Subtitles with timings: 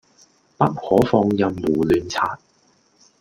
[0.57, 2.39] 不可放任胡亂刷